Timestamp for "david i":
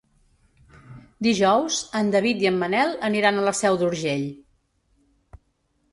2.17-2.49